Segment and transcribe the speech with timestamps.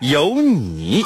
[0.00, 1.02] 有你。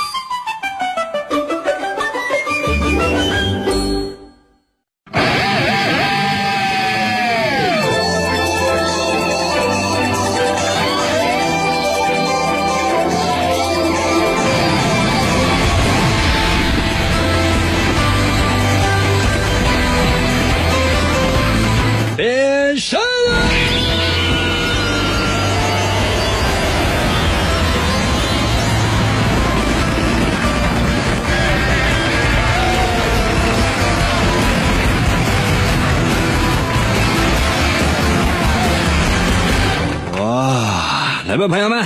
[41.35, 41.85] 来吧，朋友们，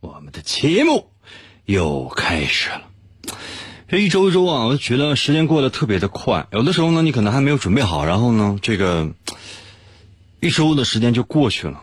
[0.00, 1.10] 我们的节目
[1.64, 2.82] 又开始了。
[3.88, 6.46] 这一周一周啊，我觉得时间过得特别的快。
[6.52, 9.14] 有的时候呢，你可能还没有准备好，然后呢，这个
[10.40, 11.82] 一周的时间就过去了，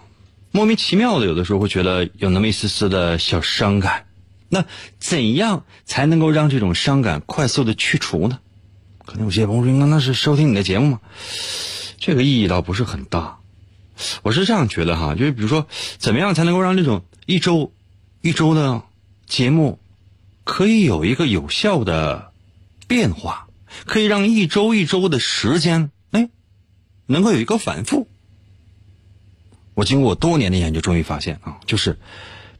[0.52, 4.06] 莫名其妙的，有的时候会觉得有那么一丝丝的小伤感。
[4.50, 4.64] 那
[5.00, 8.38] 怎样才能够让这种伤感快速的去除呢？
[9.08, 11.00] 可能有些朋友说，那是收听你的节目吗？
[11.98, 13.40] 这个意义倒不是很大。
[14.24, 17.72] 我是这样觉得哈，就是比如说，怎么样才能够让这种一周
[18.22, 18.84] 一周的
[19.26, 19.80] 节目
[20.44, 22.32] 可以有一个有效的
[22.88, 23.48] 变化，
[23.86, 26.30] 可以让一周一周的时间，哎，
[27.06, 28.08] 能够有一个反复。
[29.74, 31.98] 我经过多年的研究，终于发现啊，就是，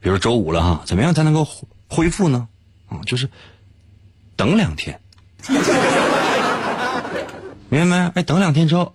[0.00, 1.48] 比如周五了哈，怎么样才能够
[1.88, 2.48] 恢复呢？
[2.88, 3.28] 啊，就是
[4.36, 5.00] 等两天，
[7.68, 8.12] 明白没？
[8.14, 8.94] 哎，等两天之后，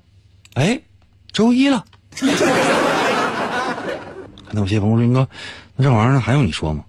[0.54, 0.82] 哎，
[1.32, 1.86] 周一了。
[2.18, 2.26] 可
[4.54, 5.28] 能有些朋友说：“英哥，
[5.76, 6.84] 那这玩意儿还用你说吗？”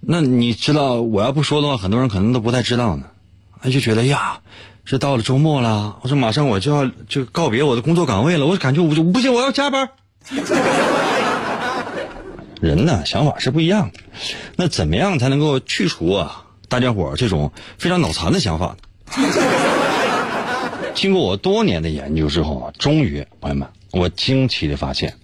[0.00, 3.06] 那你知道，我要不说的话，很多人可能都不太知道呢。
[3.60, 4.40] 哎，就觉得呀，
[4.84, 9.88] 这到了周末了，我说马上我就要就告别我的工作岗位了，我感觉我就不行，我要加班。
[12.60, 14.00] 人呢，想法是不一样的。
[14.56, 18.74] 那怎么样才能够去除啊大家伙这种非常脑残的想法
[19.16, 19.28] 呢？
[20.94, 25.20] 经过我多年的研究之后啊，终于，朋友们，我惊奇的发现，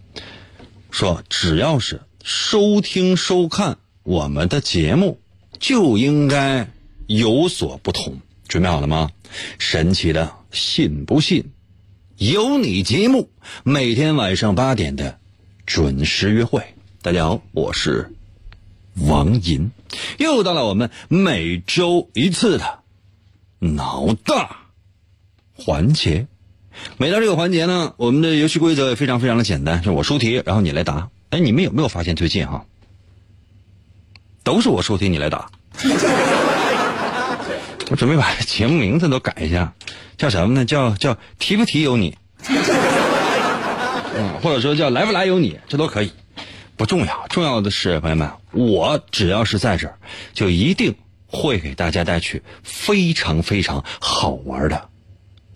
[0.92, 5.18] 说只要是收听收看我们的节目，
[5.58, 6.70] 就应该
[7.08, 8.20] 有所不同。
[8.46, 9.10] 准备好了吗？
[9.58, 11.46] 神奇的，信不信？
[12.16, 13.28] 有你节目，
[13.64, 15.18] 每天晚上八点的
[15.66, 16.62] 准时约会。
[17.02, 18.12] 大家好，我是
[18.94, 19.72] 王银，
[20.18, 22.78] 又到了我们每周一次的
[23.58, 24.58] 脑大。
[25.54, 26.28] 环节，
[26.96, 31.08] 每到这个环节呢，我们的游戏规则也非常非常的简单，是我出题，然后你来答。
[31.30, 32.64] 哎，你们有没有发现最近哈，
[34.42, 35.50] 都是我出题你来答。
[37.90, 39.72] 我准备把节目名字都改一下，
[40.16, 40.64] 叫什么呢？
[40.64, 42.16] 叫叫提不提有你，
[44.14, 46.12] 嗯，或者说叫来不来有你，这都可以，
[46.76, 47.26] 不重要。
[47.28, 49.98] 重要的是，朋友们，我只要是在这儿，
[50.32, 50.94] 就一定
[51.26, 54.88] 会给大家带去非常非常好玩的。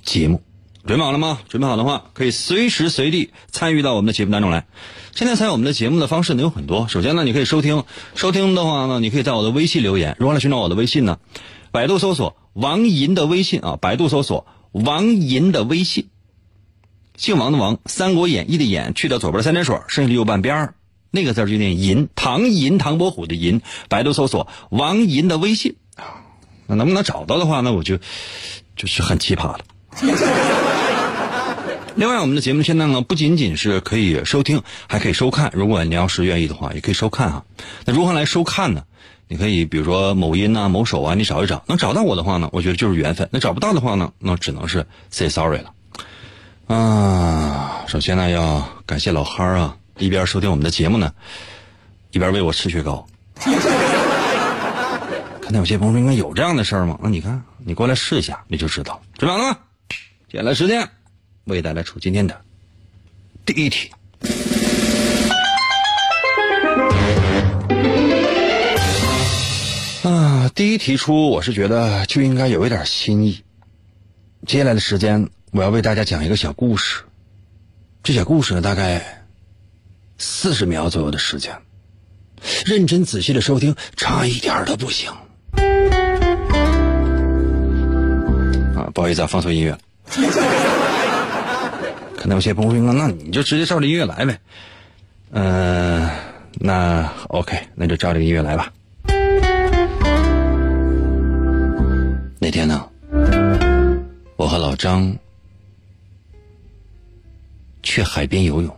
[0.03, 0.43] 节目
[0.87, 1.39] 准备好了吗？
[1.49, 4.67] 准备好的话，可以随时随地参与到我们的节目当中来。
[5.15, 6.89] 现在参与我们的节目的方式呢有很多。
[6.89, 7.85] 首先呢，你可以收听，
[8.15, 10.15] 收听的话呢，你可以在我的微信留言。
[10.19, 11.19] 如何来寻找我的微信呢？
[11.71, 16.09] 百度搜索王银的微信啊，百度搜索王银的微信，
[17.17, 20.75] 姓王的王，《三国演义》的演，去掉左边三点水，剩下的右半边
[21.11, 23.63] 那个字就念银，唐银，唐伯虎的银。
[23.89, 26.29] 百度搜索王银的微信啊，
[26.67, 27.73] 那能不能找到的话呢？
[27.73, 27.97] 我就
[28.77, 29.61] 就是很奇葩了。
[31.97, 35.53] 另外，我们的节目现在呢，不仅仅是可以收听，还可以收看。
[35.55, 37.45] 如果你要是愿意的话，也可以收看哈。
[37.85, 38.83] 那如何来收看呢？
[39.29, 45.73] 你可以比如说某音呐、某手啊，你找一找，能找到我的话呢，我觉得就是缘分；那找不到的话呢，那只能是 say sorry 了。
[46.67, 51.13] 啊，首先呢，要感谢老哈啊，一边收听我们的节目呢，
[52.11, 53.07] 一边为我吃雪糕。
[55.41, 56.99] 看到有些朋友说应该有这样的事儿吗？
[57.01, 59.01] 那你看，你过来试一下，你就知道。
[59.17, 59.59] 准备好了吗？
[60.29, 60.89] 接下来时间，
[61.45, 62.41] 为大家出今天的
[63.45, 63.91] 第一题。
[70.03, 73.43] 啊，第一题出，我是觉得就应该有一点新意。
[74.47, 77.03] 接下来的时间，我要为大家讲一个小故事。
[78.03, 79.25] 这小故事呢，大概
[80.19, 81.51] 四十秒左右的时间。
[82.67, 85.11] 认真仔细的收听，差一点都不行。
[88.77, 89.79] 啊，不好意思，啊，放错音乐了。
[92.25, 94.39] 可能有些朋友说，那你就直接照着音乐来呗。
[95.33, 96.09] 嗯，
[96.55, 98.73] 那 OK，那就照着音乐来吧。
[102.39, 102.89] 那天呢，
[104.37, 105.15] 我和老张
[107.83, 108.75] 去海边游泳。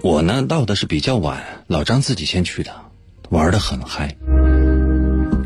[0.00, 2.74] 我呢到的是比较晚，老张自己先去的，
[3.28, 4.16] 玩的很嗨。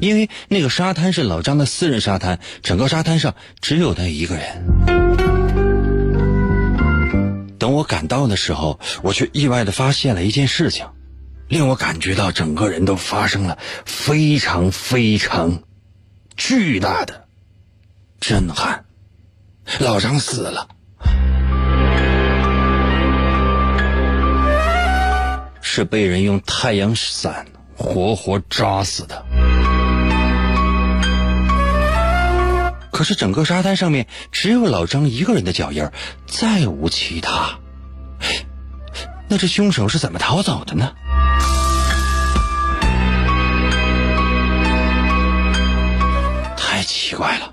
[0.05, 4.45] 因为那个沙滩是老张的私人沙滩，整个沙滩上只有他一个人。
[7.59, 10.87] 等我赶到的时候，我却意外的发现了一件事情，
[11.49, 13.57] 令我感觉到整个人都发生了
[13.87, 15.63] 非常非常
[16.37, 17.25] 巨大的
[18.21, 18.85] 震撼。
[19.79, 20.69] 老张死了，
[25.63, 29.25] 是被人用太阳伞活活扎死的。
[32.95, 35.91] 可是整个沙滩上面只有老张一个人的脚印
[36.29, 37.59] 再无其他。
[39.29, 40.93] 那这凶手是怎么逃走的呢？
[46.57, 47.53] 太奇怪了。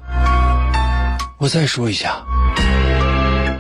[1.40, 2.24] 我再说一下，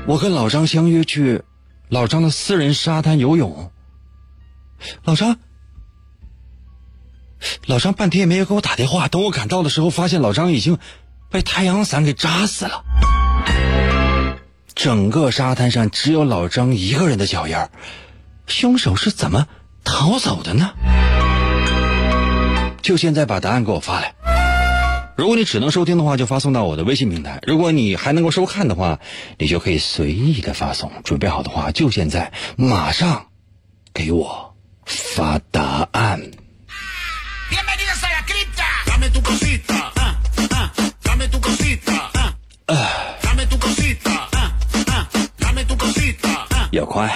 [0.05, 1.41] 我跟老张相约去
[1.89, 3.71] 老张的私人沙滩游泳。
[5.03, 5.39] 老张，
[7.65, 9.07] 老张半天也没有给我打电话。
[9.07, 10.77] 等我赶到的时候，发现老张已经
[11.31, 12.83] 被太阳伞给扎死了。
[14.75, 17.55] 整个沙滩上只有老张一个人的脚印
[18.47, 19.47] 凶手是怎么
[19.83, 20.71] 逃走的呢？
[22.81, 24.13] 就现在把答案给我发来。
[25.15, 28.99] 如果你只能收听的话，就发送到我的微信平台；如果你还能够收看的话，
[29.37, 30.91] 你就可以随意的发送。
[31.03, 33.27] 准备好的话，就现在，马上
[33.93, 34.55] 给我
[34.85, 36.31] 发答案。
[46.71, 47.13] 要快。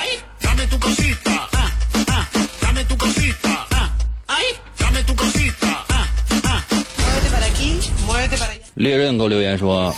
[8.76, 9.96] 猎刃给我留言说：“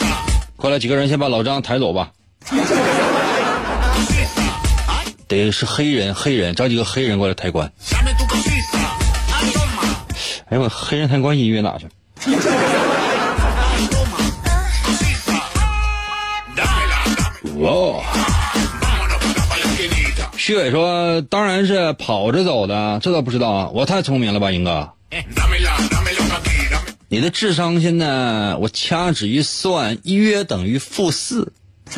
[0.56, 2.12] 过来几个人，先把老张抬走吧。”
[5.28, 7.72] 得是黑人，黑人找几个黑人过来抬棺。
[10.50, 11.88] 哎呦我黑人抬棺音乐哪去？
[17.58, 18.04] 哇！
[20.48, 24.94] 徐伟说：“当然是跑着走的，这倒不知道啊，我太聪明了吧，英哥。”
[27.10, 31.52] 你的智商现在我掐指一算，约等于负四。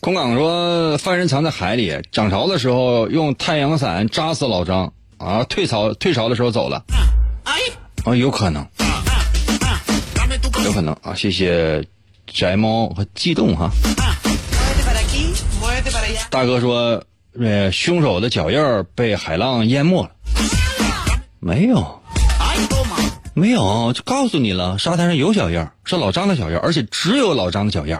[0.00, 6.84] 空港说，犯人藏在海里，涨潮的时候用太阳伞扎死老张啊，退潮退潮的时候走了。
[8.04, 8.66] 啊，有可能，
[10.62, 11.14] 有可能啊！
[11.14, 11.82] 谢谢
[12.26, 13.70] 宅猫和激动哈。
[16.34, 17.00] 大哥说，
[17.38, 18.58] 呃，凶手的脚印
[18.96, 20.10] 被海浪淹没了，
[21.38, 22.02] 没有。
[23.34, 27.96] 没有，就告诉你了，沙滩上有脚印是老张的脚印而且只有老张的脚印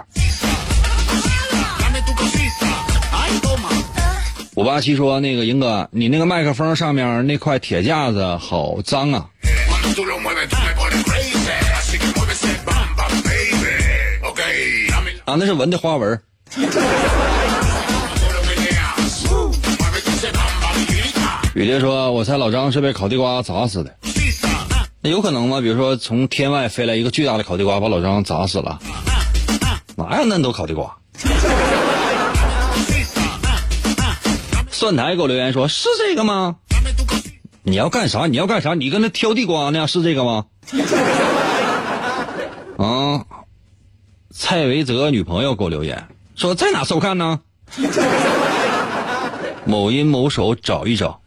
[4.57, 9.25] 五八七说：“那个英哥，你那个麦克风上面那块铁架子好脏啊！”
[15.25, 16.21] 啊，那是纹的花纹。
[21.55, 23.95] 雨蝶说：“我猜老张是被烤地瓜砸死的。”
[25.01, 25.61] 那有可能吗？
[25.61, 28.81] 比如说，从天外飞来一个巨大的烤地瓜，把老张砸死了。
[29.97, 30.97] 哪有那么多烤地瓜？
[34.69, 36.57] 蒜苔给我留言说：“是这个吗？”
[37.63, 38.27] 你要干啥？
[38.27, 38.75] 你要干啥？
[38.75, 39.87] 你跟那挑地瓜呢？
[39.87, 40.47] 是这个吗？
[42.79, 43.25] 啊！
[44.35, 47.39] 蔡维泽女朋友给我留言说：“在哪收看呢？”
[49.67, 51.21] 某音某手找一找。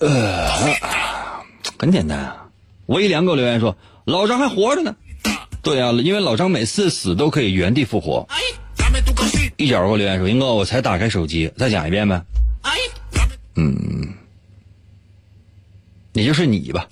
[0.00, 0.48] 呃，
[1.78, 2.36] 很简单啊。
[2.86, 4.96] 微凉给我留言说，老张还活着呢。
[5.62, 8.26] 对啊，因为老张每次死都可以原地复活。
[9.58, 12.22] 一脚给我留言说，英哥，我才打开手机，再讲一遍呗。
[13.56, 14.14] 嗯，
[16.14, 16.88] 你就是你吧。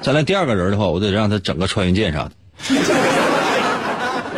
[0.00, 2.32] 再来第二个人的话，我得让他整个穿云箭啥的。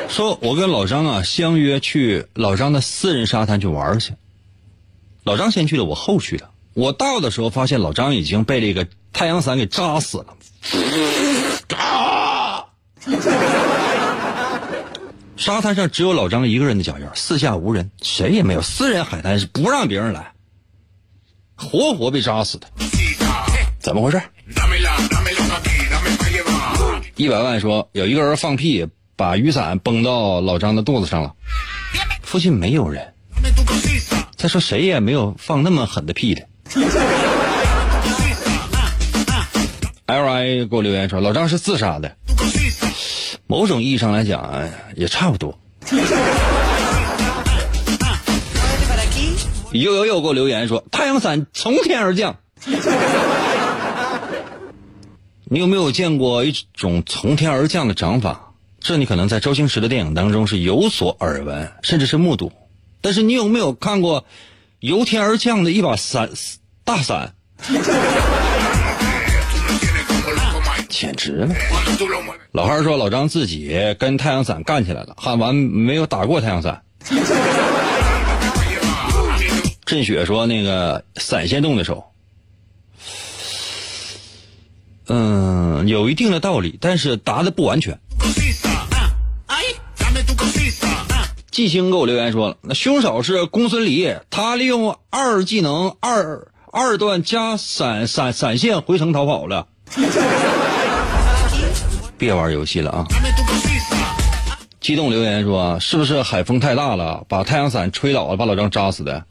[0.08, 4.12] 说我跟老张啊相约去老张的私人沙滩去玩去。
[5.24, 6.48] 老张先去的，我后去的。
[6.74, 10.26] 我到的时候发现老张已经被这个太阳伞给扎死了。
[15.36, 18.60] 沙滩上只有老张一个人的脚印，四下无人，谁也没有。
[18.60, 20.32] 私人海滩是不让别人来，
[21.56, 22.66] 活活被扎死的。
[23.78, 24.20] 怎么回事？
[27.16, 28.86] 一百万说有一个人放屁，
[29.16, 31.34] 把雨伞崩到老张的肚子上了。
[32.22, 33.14] 附近没有人。
[34.40, 36.46] 再说谁也没有放那么狠的屁的。
[40.06, 42.16] L I 给我留言说老张是自杀的。
[43.46, 44.66] 某种意义上来讲，
[44.96, 45.58] 也差不多。
[49.72, 52.38] 又又又给我留言说太阳伞从天而降。
[55.44, 58.54] 你有没有见过一种从天而降的掌法？
[58.80, 62.50] 这你可能在周星驰的电影当中是有所耳闻，甚至是目睹。
[63.00, 64.24] 但是你有没有看过
[64.80, 66.30] 由天而降的一把伞
[66.84, 67.34] 大伞？
[70.88, 71.54] 简直了！
[72.52, 76.82] 老汉说老张自己跟太阳伞干起来了，喊完没有打过太阳伞。
[79.86, 82.04] 振雪说那个伞先动的手。
[85.08, 87.98] 嗯，有一定的道理，但是答的不完全。
[91.60, 99.66] 季星给我留言说，那凶手是公孙离，他利用二技能二二段加闪闪闪现回城逃跑了。
[102.16, 103.04] 别玩游戏了啊！
[104.80, 109.22] 激动留言说，是不是海风太大了，把太阳伞吹倒了，把老张扎死的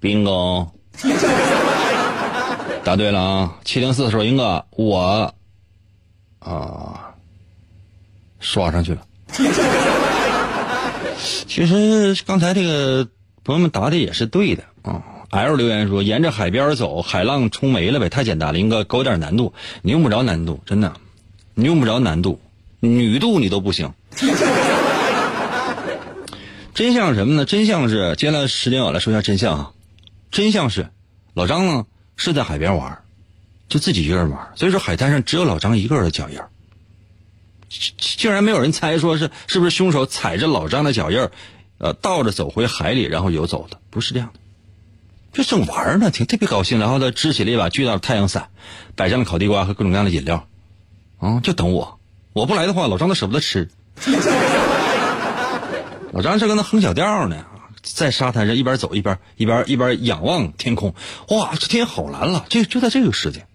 [0.00, 0.66] 兵哥。
[2.82, 3.52] 答对了啊！
[3.64, 5.32] 七零四说：“英哥，我
[6.40, 7.14] 啊
[8.40, 9.02] 刷上去了。
[11.46, 13.08] 其实刚才这个
[13.44, 15.02] 朋友们答的也是对的啊。
[15.30, 18.58] ”L 留言说：“沿着海边走，海浪冲没了呗，太简单了。
[18.58, 19.52] 英哥，给我点难度，
[19.82, 20.94] 你用不着难度，真的，
[21.54, 22.40] 你用不着难度，
[22.80, 23.92] 女度你都不行。
[26.72, 27.44] 真相是什么呢？
[27.44, 29.72] 真相是，接下来时间我来说一下真相啊。
[30.30, 30.88] 真相是，
[31.34, 32.96] 老张呢？”是在海边玩，
[33.68, 36.38] 就自己一个人玩，所以说海滩上只有老张一个人的脚印
[37.68, 41.32] 竟然没有人猜说是是不是凶手踩着老张的脚印儿
[41.78, 44.40] 呃，倒着走回海里，然后游走的，不是这样的，
[45.32, 48.48] 就正玩呢，挺特别高兴，然后他支起了一把巨大的太阳伞，
[48.94, 50.46] 摆上了烤地瓜和各种各样的饮料，
[51.18, 51.98] 啊，就等我，
[52.32, 53.68] 我不来的话，老张都舍不得吃。
[56.12, 57.44] 老张正跟那哼小调呢。
[57.82, 60.94] 在沙滩上一边走一边一边一边仰望天空，
[61.28, 62.46] 哇，这天好蓝了！
[62.48, 63.46] 这就在这个时间，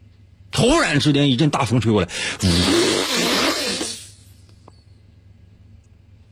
[0.51, 2.07] 突然之间一阵大风吹过来，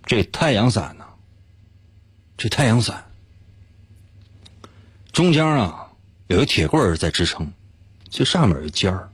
[0.08, 1.06] 这太阳伞呢？
[2.38, 3.04] 这太阳伞
[5.12, 5.88] 中间啊
[6.28, 7.52] 有一铁棍儿在支撑，
[8.10, 9.10] 这上面有尖儿，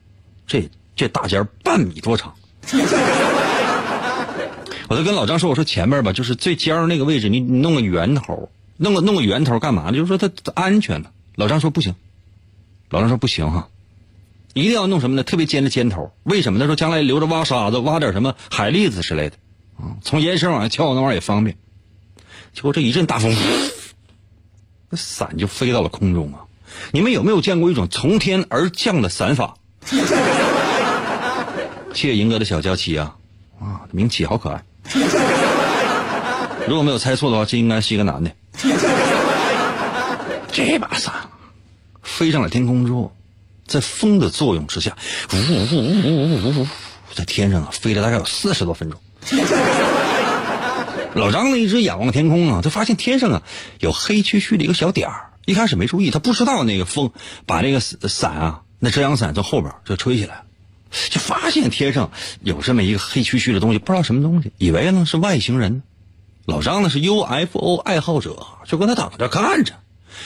[0.45, 2.33] 这这大尖儿半米多长。
[4.89, 9.93] 我就跟老张说：“我说前面吧，就是最尖儿那个位置，你你弄个圆头。”弄个弄个圆头干嘛呢？
[9.93, 11.09] 就是说它安全呢。
[11.35, 11.95] 老张说不行，
[12.89, 13.69] 老张说不行哈，
[14.53, 15.23] 一定要弄什么呢？
[15.23, 16.11] 特别尖的尖头。
[16.23, 16.59] 为什么？
[16.59, 19.37] 他说将来留着挖沙子、挖点什么海蛎子之类的，
[19.77, 21.57] 啊，从岩石往下撬那玩意儿也方便。
[22.53, 23.35] 结果这一阵大风，
[24.89, 26.41] 那伞就飞到了空中啊！
[26.91, 29.55] 你们有没有见过一种从天而降的伞法？
[31.93, 33.15] 谢谢银哥的小娇妻啊，
[33.59, 34.63] 啊，名起好可爱。
[36.67, 38.31] 如果没有猜错的话，这应该是一个男的。
[40.51, 41.13] 这把伞
[42.01, 43.15] 飞上了天空之后，
[43.65, 44.95] 在风的作用之下，
[45.33, 46.67] 呜呜呜呜呜呜呜，
[47.13, 48.99] 在天上啊飞了大概有四十多分钟。
[51.15, 53.43] 老张呢一直仰望天空啊，他发现天上啊
[53.79, 55.29] 有黑黢黢的一个小点儿。
[55.45, 57.11] 一开始没注意，他不知道那个风
[57.45, 60.43] 把那个伞啊，那遮阳伞从后边就吹起来了，
[61.09, 62.11] 就发现天上
[62.41, 65.83] 有这么一个黑黢黢的东西，不知道什么东西，以为呢是外星人。
[66.45, 69.73] 老张呢是 UFO 爱好者，就跟他等着看着。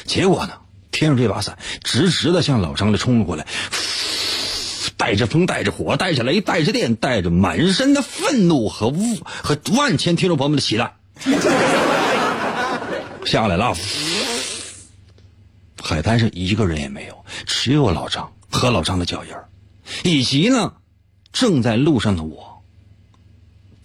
[0.05, 0.53] 结果呢，
[0.91, 3.45] 天上这把伞直直的向老张就冲了过来，
[4.97, 10.95] 带着风，带着火，带着雷，带着电，带着满身的愤怒和雾和万千听众朋友们的期待，
[13.23, 13.75] 下来了。
[15.81, 19.31] 海滩上一个人也没有，只有老张和老张的脚印
[20.03, 20.73] 以及呢
[21.31, 22.63] 正在路上的我。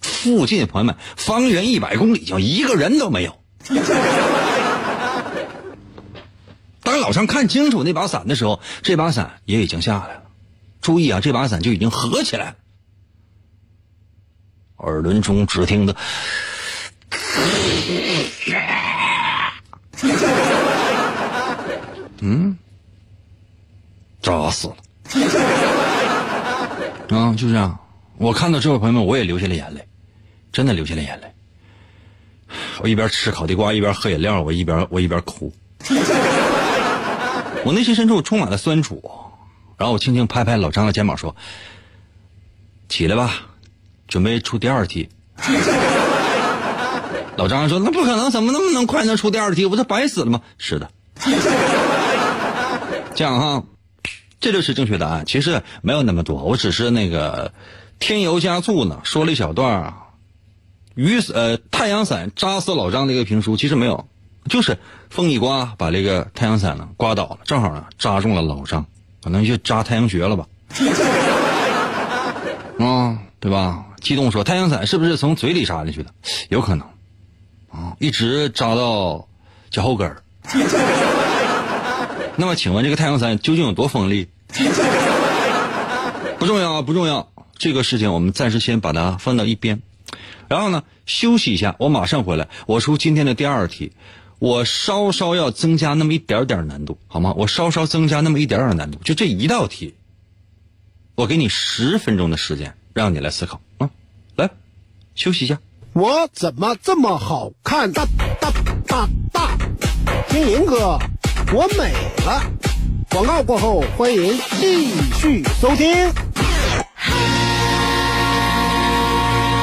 [0.01, 3.37] 附近的朋友们，方圆一百公里就一个人都没有。
[6.81, 10.22] 当老张看清楚那把伞的时候，这把伞也已经下来了。
[10.83, 12.55] 注意啊，这把伞就已经合起来了。
[14.77, 15.95] 耳轮中只听的，
[22.19, 22.57] 嗯，
[24.21, 24.75] 扎死了。
[27.17, 27.79] 啊，就这样。
[28.17, 29.87] 我看到这位朋友们，我也流下了眼泪，
[30.51, 31.27] 真的流下了眼泪。
[32.81, 35.53] 我一边吃烤地瓜，一边喝饮料，我一边我一边哭。
[37.63, 39.01] 我内心深处充满了酸楚，
[39.77, 41.35] 然后我轻轻拍拍老张的肩膀说
[42.89, 43.33] ：“起来吧，
[44.07, 45.09] 准备出第二题。
[47.35, 49.65] ”老张说：“那不可能，怎么那么能快能出第二题？
[49.65, 50.91] 我不是白死了吗？”是的，
[53.15, 53.63] 这样哈，
[54.39, 55.25] 这就是正确答案。
[55.25, 57.53] 其实没有那么多，我只是那个
[57.99, 59.97] 添油加醋呢，说了一小段啊，
[60.93, 64.07] 雨呃太阳伞扎死老张的一个评书，其实没有。
[64.49, 64.77] 就是
[65.09, 68.85] 风一刮，把这个太阳伞呢刮倒了，正好呢扎中了老张，
[69.23, 70.45] 可能就扎太阳穴了吧？
[72.79, 73.85] 啊，对吧？
[74.01, 76.09] 激动说太阳伞是不是从嘴里扎进去的？
[76.49, 76.85] 有可能，
[77.71, 79.25] 啊，一直扎到
[79.71, 80.21] 脚后跟儿。
[82.35, 84.27] 那么，请问这个太阳伞究竟有多锋利？
[86.37, 87.29] 不重要啊，不重要。
[87.57, 89.81] 这个事情我们暂时先把它放到一边，
[90.49, 93.93] 然后呢休息一下，我马上回来，我出今天的第二题。
[94.43, 97.33] 我稍稍要增加那么一点点难度，好吗？
[97.37, 99.95] 我稍稍增加那么一点点难度，就这一道题，
[101.15, 103.89] 我给你十分钟的时间，让你来思考啊！
[104.35, 104.49] 来，
[105.15, 105.57] 休息一下。
[105.93, 107.89] 我怎么这么好看？
[107.93, 108.05] 哒
[108.41, 108.51] 哒
[108.85, 109.57] 哒哒！
[110.27, 110.99] 听明哥，
[111.53, 111.93] 我美
[112.25, 112.43] 了。
[113.11, 114.89] 广告过后，欢迎继
[115.21, 115.87] 续收听。
[115.95, 116.13] 干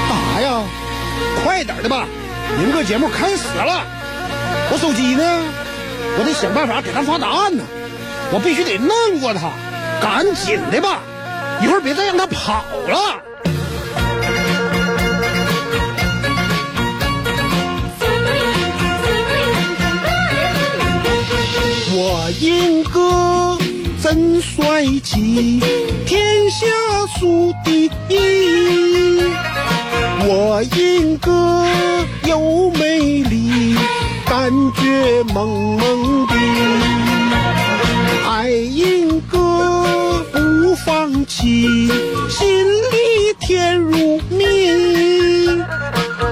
[0.09, 0.65] 啥呀？
[1.45, 2.09] 快点的吧，
[2.59, 4.00] 明哥节目开始了。
[4.73, 5.25] 我手机呢？
[6.19, 7.65] 我得想办法给他发答案呢。
[8.33, 9.51] 我必须得弄过他，
[10.01, 11.01] 赶紧的吧！
[11.63, 13.23] 一会儿别再让他跑了。
[21.93, 23.59] 我英哥
[24.03, 25.61] 真帅气，
[26.07, 26.67] 天下
[27.19, 29.23] 数第一。
[30.23, 31.67] 我英哥
[32.25, 33.77] 又美丽。
[34.31, 36.35] 感觉萌萌的，
[38.29, 41.89] 爱英哥不放弃，
[42.29, 44.69] 心里甜如蜜。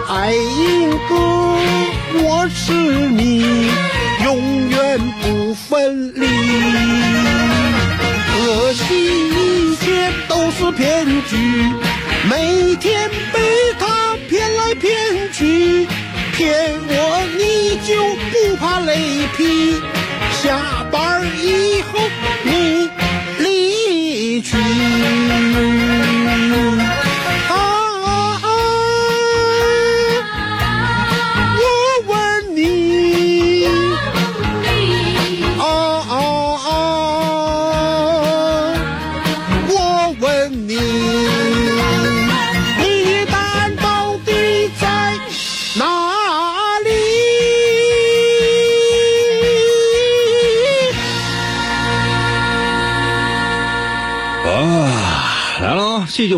[0.08, 1.16] 爱英哥，
[2.22, 3.68] 我是你，
[4.22, 6.24] 永远不分离。
[8.30, 8.84] 可惜
[9.28, 11.36] 一切都是骗局，
[12.30, 13.40] 每天被
[13.76, 14.88] 他骗来骗
[15.32, 15.88] 去。
[16.38, 17.96] 骗我，你就
[18.30, 19.82] 不怕雷劈？
[20.40, 21.98] 下班以后
[22.44, 22.87] 你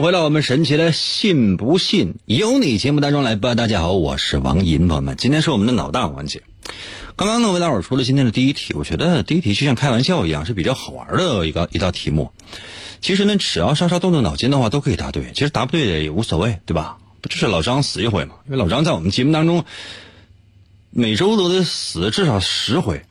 [0.00, 3.54] 回到我们神奇的“信不信由你”节目当中来吧。
[3.54, 6.42] 大家好，我是王银，朋友们，今天是我们的脑大环节。
[7.16, 12.32] 刚刚呢，为大伙儿出了今天的第一题，我觉得第一题就像开玩笑一样，是比较好玩的一个一道题目。
[13.02, 15.32] 其实呢，只要稍稍动动脑筋的话，都可以答对。
[15.34, 16.96] 其实答不对也无所谓，对吧？
[17.20, 18.36] 不就是老张死一回吗？
[18.46, 19.66] 因为老张在我们节目当中
[20.88, 23.02] 每周都得死至少十回。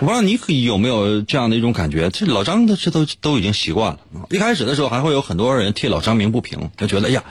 [0.00, 3.98] 我不知道你有没有这样的一种感觉，这老张的这都都已经习惯了。
[4.30, 7.24] 一开始的时候还会有很多人替老张鸣不平，他觉得哎呀，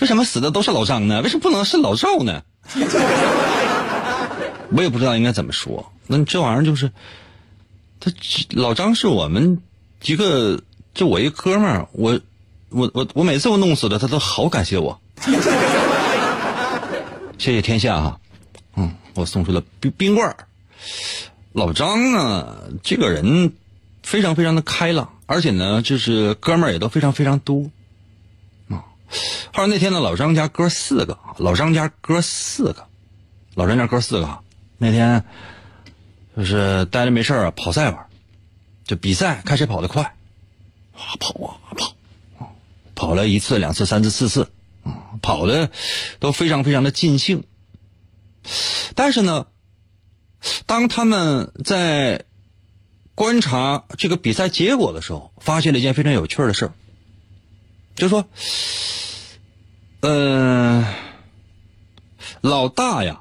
[0.00, 1.22] 为什么死的都是老张呢？
[1.22, 2.42] 为什么不能是老赵呢？
[4.72, 5.90] 我也不知道应该怎么说。
[6.06, 6.92] 那这玩意儿就是，
[8.00, 8.12] 他
[8.50, 9.62] 老张是我们
[10.04, 10.60] 一个，
[10.92, 12.20] 就我一哥们儿，我
[12.68, 15.00] 我我我每次我弄死了他都好感谢我。
[17.38, 18.20] 谢谢天下哈，
[18.76, 20.36] 嗯，我送出了冰冰棍儿。
[21.52, 23.54] 老张呢，这个人
[24.04, 27.70] 非常非常的开朗，而且呢，就是哥们儿也都非常非常多
[28.68, 28.86] 啊。
[29.52, 32.86] 后来那天呢，老张家哥四个，老张家哥四个，
[33.56, 34.38] 老张家哥四个，
[34.78, 35.24] 那天
[36.36, 38.06] 就是待着没事啊，跑赛玩，
[38.84, 40.04] 就比赛看谁跑得快，
[40.94, 41.96] 啊跑啊跑，
[42.94, 44.52] 跑了一次两次三次四次，
[44.84, 45.72] 啊跑的
[46.20, 47.42] 都非常非常的尽兴，
[48.94, 49.48] 但是呢。
[50.66, 52.24] 当他们在
[53.14, 56.72] 观察这个比赛结果的时候，发现了一件非常有趣的事儿，
[57.94, 58.26] 就说
[60.00, 60.86] ：“嗯，
[62.40, 63.20] 老大呀，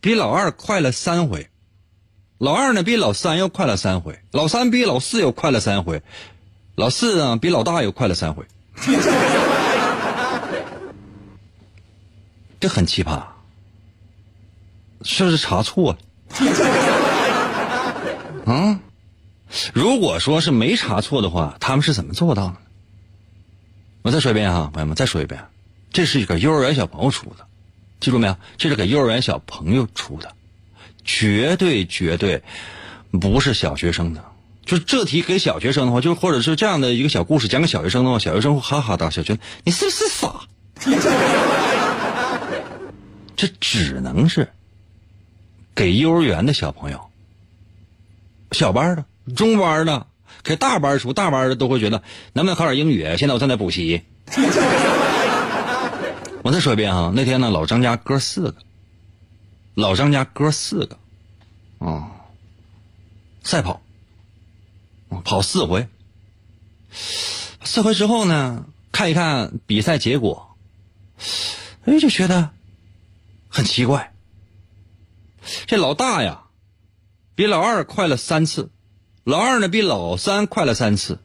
[0.00, 1.48] 比老二快了三回。
[2.36, 6.02] 老二呢比老三又快了三回，老三比老四又快了三回，
[6.76, 8.44] 老四呢比老大又快了三回。
[12.60, 13.22] 这很奇葩，
[15.02, 15.98] 是不是查错了？
[18.52, 18.80] 啊？
[19.72, 22.56] 如果说是没查错的话，他们是怎么做到的？
[24.02, 25.42] 我再说一遍啊，朋友们，再说一遍，
[25.92, 27.46] 这是一个幼儿园小朋友出的，
[28.00, 28.36] 记住没有？
[28.56, 30.32] 这是给幼儿园小朋友出的，
[31.04, 32.42] 绝对绝对
[33.20, 34.24] 不是小学生的。
[34.64, 40.40] 就这题给小学生的话，就或者是这样的一个小故事讲给小学生的话，小学生会哈哈大笑，觉得你是不是傻？
[43.34, 44.48] 这只能是
[45.78, 47.08] 给幼儿园的小朋友、
[48.50, 49.04] 小班的、
[49.36, 50.08] 中班的，
[50.42, 53.16] 给大班出大班的都会觉得能不能考点英语？
[53.16, 54.02] 现在我正在补习。
[56.42, 58.56] 我再说一遍啊，那天呢，老张家哥四个，
[59.74, 60.98] 老张家哥四个，
[61.78, 62.10] 啊，
[63.44, 63.80] 赛跑。
[65.24, 65.86] 跑四回，
[66.90, 70.56] 四回之后呢，看一看比赛结果，
[71.84, 72.50] 哎，就觉得
[73.48, 74.12] 很奇怪。
[75.66, 76.42] 这老大呀，
[77.34, 78.70] 比老二快了三次，
[79.24, 81.18] 老二呢比老三快了三次，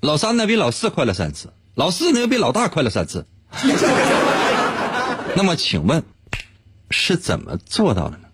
[0.00, 3.26] 老三呢比老四快了三次，老四呢又比老大快了三次。
[5.36, 6.04] 那么，请问
[6.90, 8.28] 是怎么做到的呢？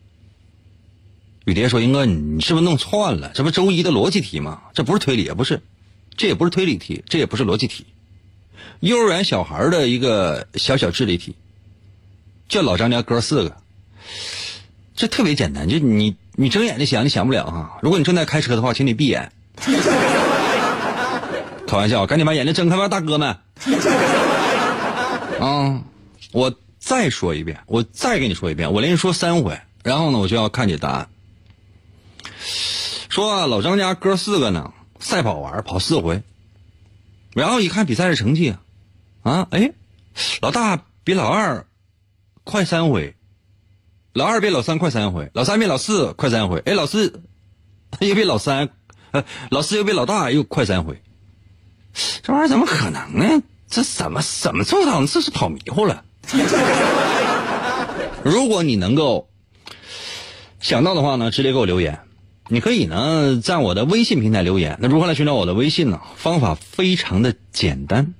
[1.46, 3.33] 雨蝶说：“英哥，你是不是弄串了？
[3.35, 4.62] 这不周一的逻辑题吗？
[4.75, 5.62] 这不是推理，也不是，
[6.16, 7.87] 这也不是推理题，这也不是逻辑题，
[8.81, 11.35] 幼儿园小孩的一个小小智力题。
[12.49, 13.57] 就老张家哥四个，
[15.01, 17.79] 这特别简单，就你你睁眼睛想，你想不了哈。
[17.81, 19.33] 如果你正在开车的话，请你闭眼。
[21.67, 23.31] 开玩笑，赶紧把眼睛睁开吧，大哥们。
[25.41, 25.81] 啊，
[26.33, 31.09] 我再说一遍，我再跟你说一遍，我连说三回，然后呢，我就要看你答案。”
[33.09, 36.23] 说老张家哥四个呢，赛跑玩跑四回，
[37.33, 38.55] 然后一看比赛的成绩，
[39.23, 39.73] 啊，哎，
[40.43, 41.65] 老大比老二
[42.45, 43.15] 快三回，
[44.12, 47.23] 老二比老三快三回，老三比老四快三回，哎，老四
[48.01, 48.70] 又比老三，
[49.12, 51.01] 呃， 老四又比老大又快三回，
[52.23, 53.42] 这玩意儿怎么可能呢？
[53.68, 55.07] 这怎么怎么做到？
[55.07, 56.05] 这是跑迷糊了。
[58.25, 59.29] 如果你能够
[60.61, 62.01] 想到的话呢，直接给我留言。
[62.49, 64.77] 你可以呢，在我的微信平台留言。
[64.83, 66.01] 那如何来寻找我的微信呢？
[66.16, 68.12] 方法非常的简单，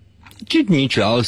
[0.49, 1.21] 就你只要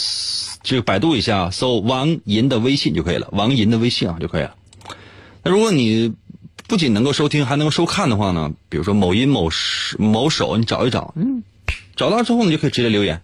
[0.62, 3.28] 就百度一下，搜王银的微信就可以了。
[3.32, 4.54] 王银的微信啊就可以了。
[5.42, 6.14] 那如果你
[6.68, 8.52] 不仅能够收听，还能够收看的话呢？
[8.68, 9.50] 比如说某音某
[9.98, 11.42] 某手，你找一找，嗯，
[11.96, 13.20] 找到之后你就可以直接留言，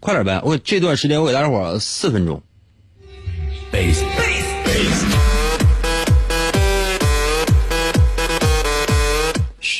[0.00, 0.40] 快点呗！
[0.44, 2.42] 我这段时间我给大家伙四分钟。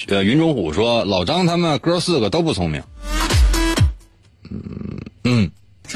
[0.06, 2.82] 呃，云中虎说：“老张他们哥四个都不聪明。”
[4.50, 5.50] 嗯嗯，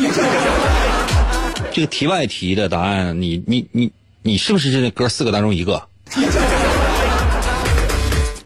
[1.74, 3.90] 这个题外题的答案，你你你
[4.22, 5.82] 你是不是这哥四个当中一个？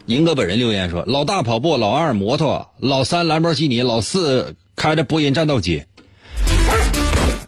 [0.05, 5.83] 银哥本人留言说：“老大跑步，老二摩托，老三兰博基尼，老四开着波音战斗机。”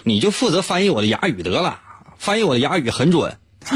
[0.03, 1.79] 你就负责翻译我的哑语得了，
[2.17, 3.37] 翻译我的哑语很准。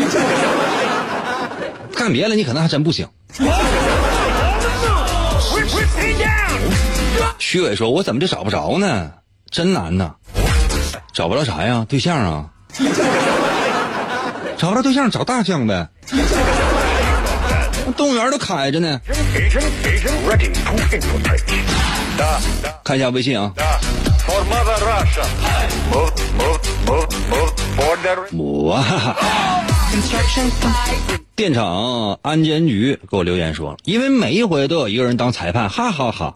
[1.95, 3.07] 干别的你可能还真不行。
[7.39, 9.09] 虚伪说：“我怎么就找不着呢？
[9.49, 10.15] 真难呐！
[11.13, 11.85] 找不着啥呀？
[11.87, 12.45] 对象啊？
[14.57, 15.87] 找不着对象找大象呗。
[17.95, 18.99] 动物园都开着呢。
[22.83, 23.53] 看一下微信啊。
[31.35, 36.35] 电厂安监局给我留言说，因为每一回都有一个人当裁判，哈哈哈。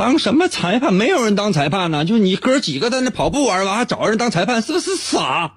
[0.00, 0.94] 当什么裁判？
[0.94, 4.96] 没有人当裁判呢，就你哥几个在那跑步玩完还找人当裁判，是不是？
[4.96, 5.52] 傻？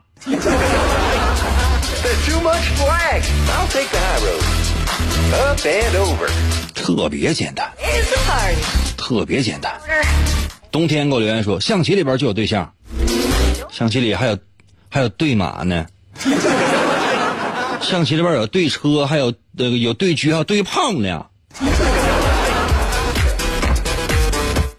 [6.75, 7.71] 特别简单，
[8.97, 9.71] 特别简单。
[10.69, 12.69] 冬天给我留言说，象棋里边就有对象，
[13.71, 14.37] 象棋里还有
[14.89, 15.85] 还有对马呢，
[17.79, 21.27] 象棋里边有对车，还有那个有对车，还有对炮呢。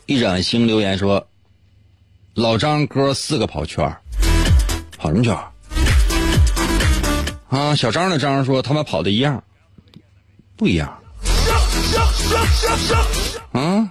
[0.07, 1.27] 一盏星留言说
[2.35, 3.97] ：“老张哥四个跑圈
[4.99, 5.35] 跑什么圈
[7.49, 9.43] 啊，小张的张说他们跑的一样，
[10.57, 10.99] 不一样。
[13.53, 13.89] 啊，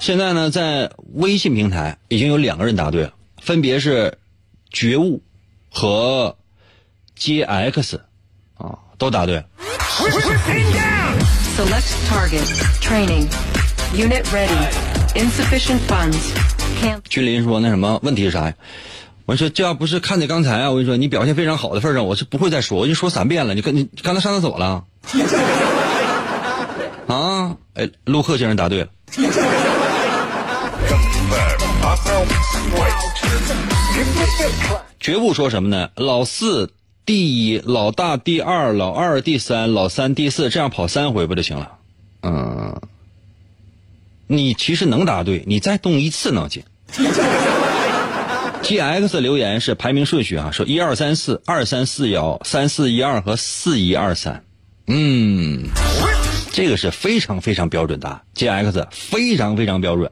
[0.00, 4.18] 现在呢，在微信平台已经有两个人答对了，分别是
[4.70, 5.22] 觉悟
[5.70, 6.36] 和
[7.18, 8.00] JX。
[8.54, 9.44] 啊，都答对了。
[11.56, 12.46] Select target.
[12.80, 13.28] Training.
[13.94, 14.91] Unit ready.
[15.14, 16.32] Insufficient funds.
[17.08, 18.54] 君临说那什么问题是啥呀？
[19.26, 23.54] 我说这要不是看见刚才啊，我跟你说你表现非常好的份上，我是不会再说，我就说三遍了。
[23.54, 24.84] 你跟你刚才上厕所了？
[27.06, 28.88] 啊，哎，陆克先生答对了。
[34.98, 35.90] 绝不说什么呢？
[35.94, 36.72] 老四
[37.04, 41.72] 第一，老大第二，老二第三，老三第四，这样跑三回不就行了？
[42.22, 42.80] 嗯，
[44.32, 46.62] 你其实能答对，你再动一次脑筋。
[48.62, 54.42] G X 留言是排名顺序啊，说一二三四，二三四幺，三四一二和四一二三。
[54.86, 55.64] 嗯，
[56.50, 60.10] 这个是非常非常标准的啊，G X 非常非常标准。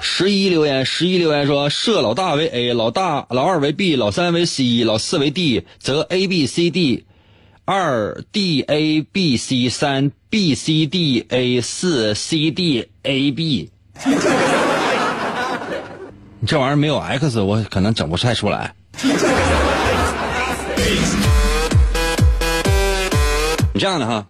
[0.00, 7.06] 十一留言，十一留言说设老大为 A，老大老二为 B，老三为 C，老四为 D，则 A B C D，
[7.66, 13.70] 二 D A B C，三 B C D A，四 C D A B。
[16.38, 18.72] 你这玩意儿没有 X，我可能整不太出来。
[23.74, 24.24] 你这样的哈，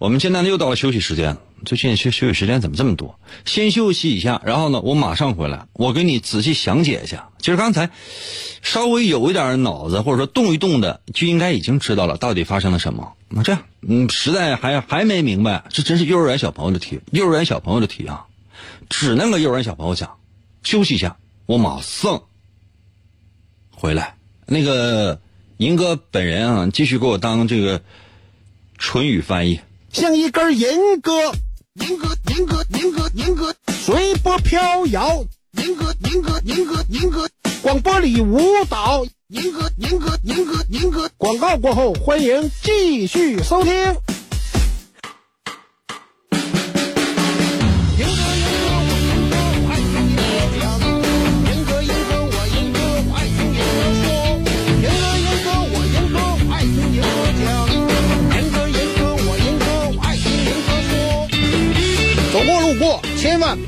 [0.00, 1.42] 我们现在呢又到了休息时间了。
[1.66, 3.20] 最近休休息时间怎么这么多？
[3.44, 7.28] 先休息一下，然后呢，我马上回来，我给你仔细详解一下。
[7.38, 7.90] 其实刚才
[8.62, 13.12] 稍微有一点脑子或者说动一动的，就应该已经知道了到底发生了什么。
[13.28, 18.24] 那这样，嗯，实在还还没明白，这真是幼儿园小朋友的题，幼儿园小朋友的题啊，
[18.88, 20.16] 只能跟幼儿园小朋友讲。
[20.62, 22.22] 休息一下，我马上
[23.70, 24.14] 回来。
[24.46, 25.20] 那个
[25.58, 27.82] 银哥本人啊，继续给我当这个
[28.78, 29.60] 唇语翻译。
[29.92, 31.12] 像一根银戈，
[31.74, 35.24] 银戈，银戈，银戈，银戈，随波飘摇。
[35.58, 37.28] 银戈，银戈，银戈，银戈，
[37.60, 39.04] 广播里舞蹈。
[39.28, 41.10] 银戈，银戈，银戈，银戈。
[41.16, 43.74] 广告过后，欢迎继续收听。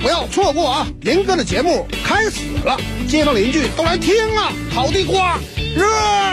[0.00, 0.86] 不要错过啊！
[1.02, 2.76] 林哥的节目开始了，
[3.08, 4.52] 街坊邻居都来听啊！
[4.74, 5.38] 烤地瓜，
[5.74, 5.84] 热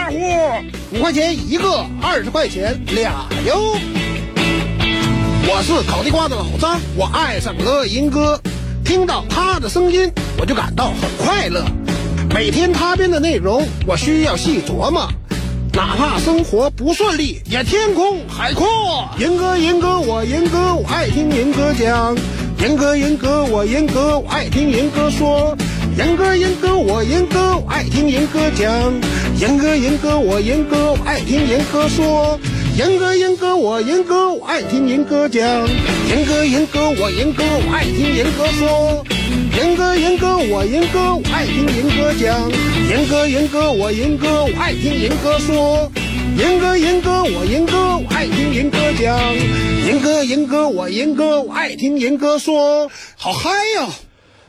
[0.10, 3.76] 乎，五块钱一个，二十块钱俩哟。
[5.52, 8.40] 我是烤地瓜的老张，我爱上了银哥，
[8.86, 11.66] 听到他的声音，我就感到很快乐。
[12.34, 15.08] 每天他编的内容，我需要细琢磨。
[15.74, 19.10] 哪怕生活不顺利，也天空海阔。
[19.18, 22.16] 银哥，银哥，我银哥，我爱听银哥讲。
[22.62, 25.56] 严哥，严哥，我严哥，我爱听严哥说。
[25.98, 28.94] 严哥，严哥，我严哥，我爱听严哥讲。
[29.40, 32.38] 严哥，严哥，我严哥，我爱听严哥说。
[32.76, 35.42] 严哥，严哥，我严哥，我爱听严哥讲。
[36.10, 39.06] 严哥，严哥，我严哥，我爱听严哥说。
[39.58, 42.52] 严哥，严哥，我严哥，我爱听严哥讲。
[42.90, 45.90] 严哥，严哥，我严哥，我爱听严哥说。
[46.40, 49.36] 银哥，银哥，我银哥，我爱听银哥讲。
[49.36, 52.90] 银哥，银哥，我银哥，我爱听银哥说。
[53.18, 53.90] 好嗨呀！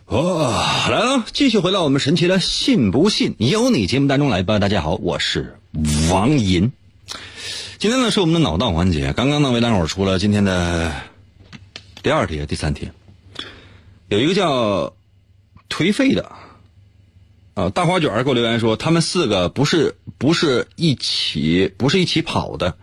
[0.06, 0.54] 哦，
[0.88, 4.60] 来了，继续回到我们神奇的“信不信由你”节目当中来吧。
[4.60, 5.56] 大家好，我是
[6.12, 6.70] 王银。
[7.80, 10.92] 今天呢是我们的脑洞环节，刚刚呢为大伙儿出了今天的
[12.04, 12.88] 第二题、第三题，
[14.08, 14.94] 有一个叫
[15.68, 16.30] 颓废的
[17.54, 22.76] 啊大花卷儿给我留言说，他们四个不是不是一起不是一起跑的，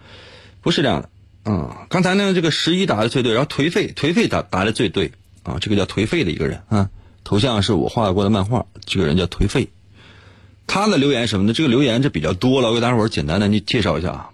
[0.62, 1.10] 不是这样的。
[1.46, 6.90] 嗯，刚才呢这个十一答的最对，然后颓废颓废答答的最对啊，这个叫颓废的一个人啊，
[7.24, 9.70] 头像是我画过的漫画，这个人叫颓废。
[10.68, 14.30] 他的留言什么的，这个留言这比较多了，我给大伙儿简单的你介绍一下啊。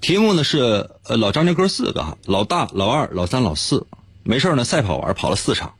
[0.00, 3.86] 题目呢是呃老张家哥四个，老大、老二、老三、老四，
[4.22, 5.74] 没事呢赛跑玩跑了四场，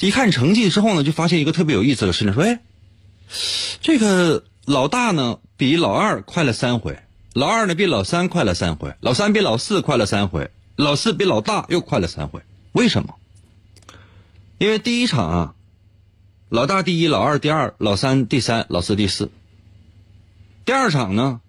[0.00, 2.60] 一看成绩之后呢，就发现一个特别有意思的事情，说哎，
[3.80, 6.98] 这个老大呢比老二快了三回，
[7.34, 13.14] 老二呢比老三快了三回，老三比老四快了三回，老四比老大又快了三回，为什么？
[14.58, 15.54] 因为第一场啊，
[16.48, 19.30] 老大第一，老二第二，老三第三，老四第四。
[20.64, 21.40] 第二场呢，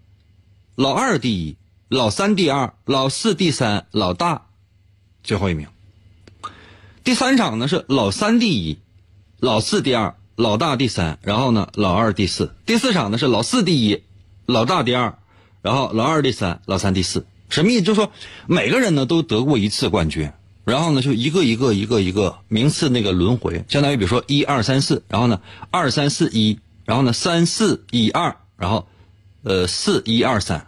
[0.76, 1.58] 老二第一，
[1.90, 4.48] 老三第二，老四第三，老大
[5.24, 5.68] 最后一名。
[7.04, 8.78] 第三场呢是老三第一，
[9.40, 12.54] 老四第二，老大第三，然后呢老二第四。
[12.66, 14.04] 第四场呢是老四第一，
[14.46, 15.18] 老大第二，
[15.62, 17.26] 然后老二第三，老三第四。
[17.50, 17.82] 什么意思？
[17.82, 18.12] 就是说
[18.48, 20.32] 每个人呢都得过一次冠军，
[20.64, 28.88] 然后呢就一个一个一个一个名次那个轮回，相当于比如说一二三四，然后呢二三四一，然后呢三四一二，然后
[29.44, 30.68] 呃四一二三，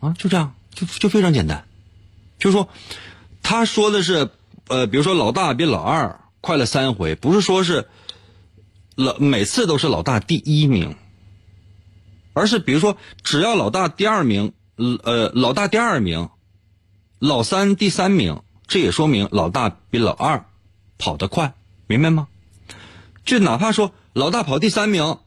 [0.00, 1.64] 啊，就这样，就就非常简单，
[2.38, 2.68] 就是说
[3.42, 4.28] 他说的是
[4.68, 7.88] 呃，比如说老大比老二快了三回，不是说是
[8.94, 10.96] 老每次都是老大第一名，
[12.32, 16.28] 而是比如说只要老大第二名，呃老大第二名，
[17.18, 20.46] 老三第三名，这也说明老大比老二
[20.98, 21.54] 跑得快，
[21.86, 22.28] 明白吗？
[23.24, 25.18] 就哪怕说老大跑第三名，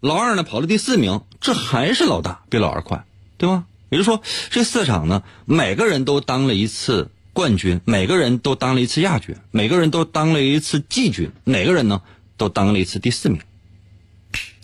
[0.00, 3.04] 老二呢跑了第四名，这还是老大比老二快，
[3.36, 3.66] 对吗？
[3.90, 12.00] 也就是说，这四场呢，每个人都当了一次冠军，每个人都当了一次亚军，每个人都当了一次季军，哪个人呢
[12.36, 13.40] 都当了一次第四名。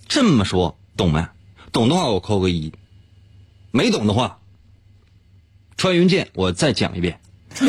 [0.09, 1.27] 这么说懂没？
[1.73, 2.73] 懂的话我扣个一，
[3.73, 4.39] 没懂的话，
[5.77, 7.21] 穿云箭我再讲一遍。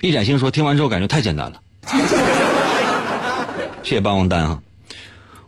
[0.00, 1.62] 一展星说：“听完之后感觉太简单了。
[3.84, 4.62] ”谢谢霸王丹啊！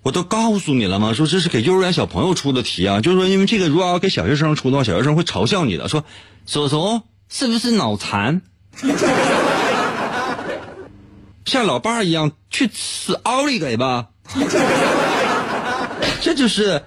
[0.04, 1.14] 我都告诉你了吗？
[1.14, 6.04] 说这是给幼儿园小朋友出的题啊，就是说因为这个如果要给小学生出的话，小学生会嘲笑你的，说
[6.46, 8.42] ：“叔叔是不是脑残？
[11.46, 14.10] 像老爸一样去吃奥利给吧？”
[16.20, 16.82] 这就是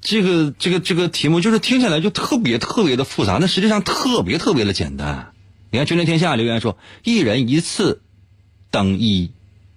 [0.00, 5.32] 这个这个这个题目，就是听起来就特别特别的复杂，那实际上特别特别的简单。
[5.70, 8.02] 你看，君临天下留言说，一人一次
[8.70, 9.30] 等一，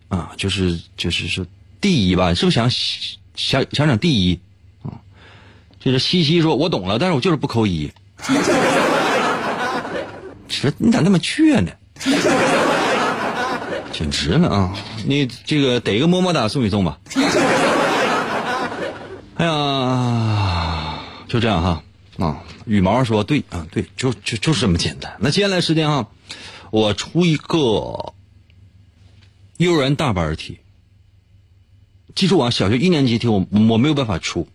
[0.08, 1.45] 啊，就是就是说
[1.82, 2.70] 第一吧，是不是想
[3.36, 4.39] 想想想第一
[4.84, 4.94] 啊？
[5.80, 7.92] 这是西西说，我懂了，但是我就是不扣一。
[10.48, 11.72] 这你咋那么倔呢？
[13.92, 14.74] 简直了啊！
[15.06, 16.98] 你这个得个么么哒送一送吧。
[19.36, 21.84] 哎呀，就这样哈
[22.18, 22.42] 啊。
[22.65, 25.12] 羽毛说：“对啊，对，就就就是这么简单。
[25.20, 26.08] 那接下来时间哈，
[26.72, 28.13] 我出一个
[29.58, 30.60] 幼儿园大班题。
[32.19, 34.45] 记住啊，小学一年级题我我没有办法出，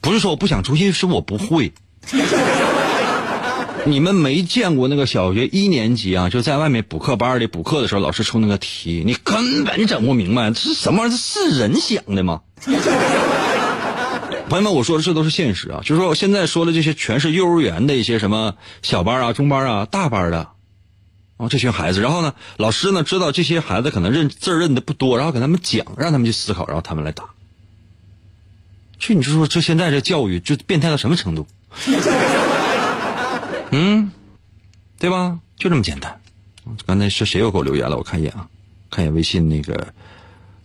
[0.00, 1.74] 不是说我不想出，因为是我不会。
[3.84, 11.16] 你们没见过那个小学一年级啊，就在外面补课班里补课的时候，老师出那个题，你根本整不明白，这是什么玩意儿？
[11.18, 12.40] 是人想的吗？”
[14.48, 20.48] 朋友们，我说的这都是现实啊，就是说我现在说的这些全是幼儿园的一些什么小班啊、中班啊、大班的，
[21.40, 22.02] 哦，这群孩子。
[22.02, 27.24] 然后呢，老师呢知道这些孩子可能认字认的不多，然后给他们讲，让他们去思考，然后他们来答。
[28.98, 31.46] 去，你就说这现在这教育就变态到什么程度？
[33.70, 34.12] 嗯，
[34.98, 35.38] 对吧？
[35.56, 36.20] 就这么简单。
[36.84, 37.96] 刚才是谁又给我留言了？
[37.96, 38.46] 我看一眼啊，
[38.90, 39.94] 看一眼微信那个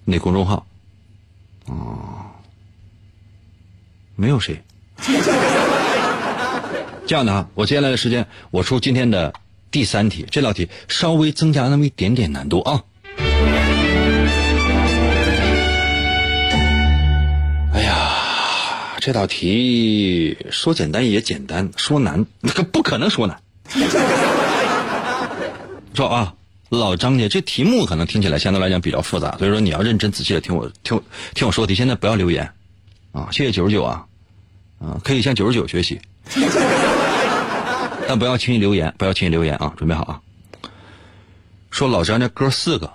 [0.03, 0.67] 那公众号。
[1.67, 2.31] 哦。
[4.17, 4.61] 没有谁。
[7.07, 9.33] 这样的啊，我接下来的时间，我出今天的
[9.75, 10.25] 第三题。
[10.31, 12.81] 这道题稍微增加那么一点点难度啊。
[17.73, 23.37] 哎呀，这道题说简单也简单，说难那个 不可能说难。
[25.93, 26.33] 说啊，
[26.69, 31.01] 老张家这题目可能听起来相对来讲比较复杂，所以说你要认真仔细的听我听
[31.33, 31.75] 听我说题。
[31.75, 32.49] 现在不要留言。
[33.11, 34.05] 啊，谢谢九十九啊，
[34.79, 35.99] 啊，可以向九十九学习，
[38.07, 40.21] 但不要轻易留言，不要轻易留言啊，准备好啊。
[41.71, 42.91] 说老张这哥四个，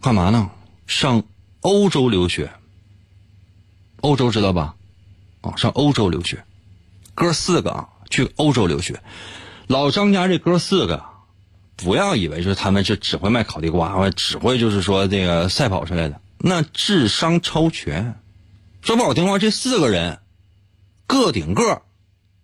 [0.00, 0.50] 干嘛呢？
[0.86, 1.22] 上
[1.60, 2.52] 欧洲留学。
[4.02, 4.74] 欧洲知道吧？
[5.40, 6.44] 啊，上欧洲留学，
[7.14, 9.02] 哥四个啊，去欧洲留学。
[9.66, 11.02] 老张家这哥四个，
[11.76, 18.14] 不要以为就是他们是只会卖烤地瓜，只会就是说这个赛跑之类的，那智商超群。
[18.82, 20.20] 说不好听话，这四个人，
[21.06, 21.82] 个顶个，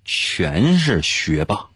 [0.04, 1.69] 全是学霸。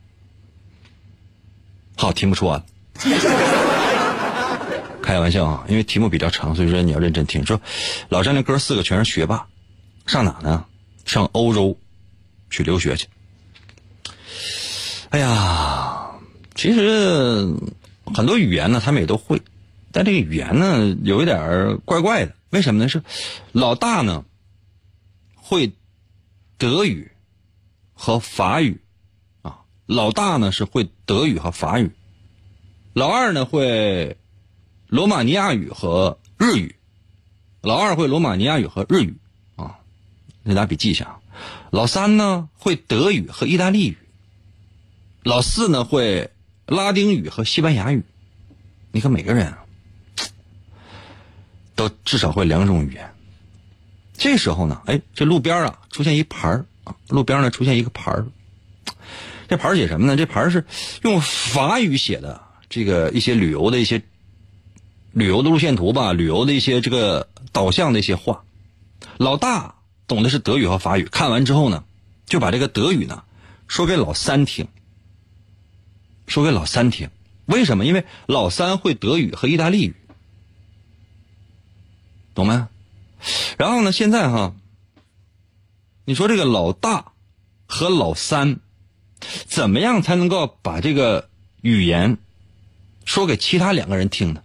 [1.96, 2.64] 好，题目说完。
[5.02, 7.44] 开玩笑啊，因为题目比较长，所以说你要认真听。
[7.44, 7.60] 说
[8.08, 9.46] 老张那哥四个全是学霸，
[10.06, 10.64] 上哪呢？
[11.04, 11.78] 上欧洲
[12.48, 13.06] 去留学去。
[15.10, 16.12] 哎呀，
[16.54, 17.54] 其实
[18.14, 19.42] 很多语言呢，他们也都会，
[19.92, 22.32] 但这个语言呢，有一点怪怪的。
[22.50, 22.88] 为什么呢？
[22.88, 23.02] 是
[23.52, 24.24] 老大呢？
[25.36, 25.74] 会
[26.56, 27.12] 德语
[27.92, 28.80] 和法语啊，
[29.86, 31.90] 老大呢是会德语和法语，
[32.94, 34.16] 老二呢会
[34.86, 36.76] 罗马尼亚语和日语，
[37.60, 39.16] 老二会罗马尼亚语和日语
[39.56, 39.78] 啊，
[40.42, 41.18] 你拿笔记一下。
[41.70, 43.98] 老三呢会德语和意大利语，
[45.22, 46.30] 老四呢会
[46.66, 48.04] 拉丁语和西班牙语。
[48.92, 49.64] 你看每个人啊
[51.74, 53.12] 都至少会两种语言。
[54.16, 58.14] 这时候呢，哎，这路边啊出现一牌啊，路边呢出现一个牌
[59.54, 60.16] 这牌写什么呢？
[60.16, 60.66] 这牌是
[61.02, 64.02] 用法语写的，这个一些旅游的一些
[65.12, 68.42] 旅游的路线图吧，旅游的一些这个导向的一些话。
[69.16, 69.76] 老大
[70.08, 71.84] 懂的是德语和法语，看完之后呢，
[72.26, 73.22] 就把这个德语呢
[73.68, 74.66] 说给老三听，
[76.26, 77.08] 说给老三听。
[77.46, 77.86] 为什么？
[77.86, 79.94] 因为老三会德语和意大利语，
[82.34, 82.66] 懂没？
[83.56, 84.52] 然后呢，现在哈，
[86.04, 87.12] 你说这个老大
[87.66, 88.58] 和老三，
[89.46, 91.28] 怎么样才能够把这个
[91.62, 92.18] 语言
[93.04, 94.42] 说给其他两个人听呢？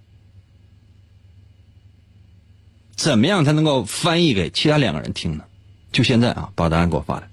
[2.95, 5.45] 怎么样才能够翻译给其他两个人听呢？
[5.91, 7.29] 就现在啊，把答案给我发来，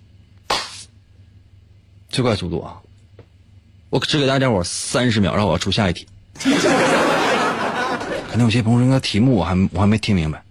[2.08, 2.80] 最快速度啊！
[3.90, 6.06] 我只给大家伙三十秒，让我要出下一题。
[8.30, 10.42] 可能有些朋友说，那题目我还我还没听明白。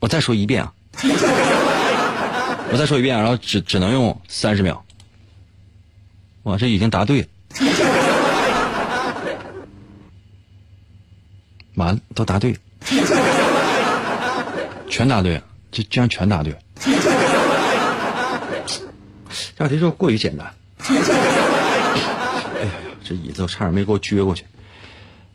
[0.00, 0.72] 我再说一遍啊！
[2.70, 4.84] 我再说一遍，然后只只能用三十秒。
[6.42, 7.26] 我这已经答对了，
[11.76, 12.58] 完了都答对了，
[14.88, 16.58] 全答对了，这居然全答对了。
[19.56, 20.46] 这道题是不是过于简单？
[20.82, 20.94] 哎
[22.64, 22.70] 呀呀，
[23.04, 24.44] 这椅子我差点没给我撅过去。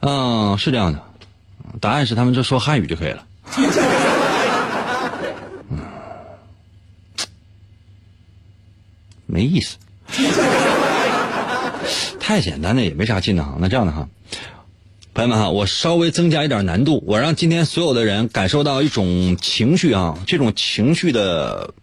[0.02, 1.02] 嗯，是这样的，
[1.80, 3.26] 答案是他们这说汉语就可以了。
[5.70, 5.80] 嗯，
[9.26, 9.78] 没意思，
[12.28, 13.56] 太简单的也没啥劲的哈。
[13.58, 14.10] 那这样的哈，
[15.14, 21.74] 朋友们哈，我稍微增加一点难度，我让今天所有的人感受到一种情绪啊，这种情绪的